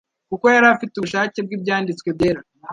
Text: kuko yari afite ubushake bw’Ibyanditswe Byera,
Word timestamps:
kuko 0.29 0.45
yari 0.53 0.67
afite 0.73 0.93
ubushake 0.95 1.37
bw’Ibyanditswe 1.45 2.07
Byera, 2.17 2.41